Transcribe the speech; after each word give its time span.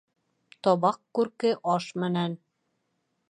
Табаҡ 0.67 0.97
күрке 1.19 1.53
аш 1.75 1.87
менән 2.05 2.39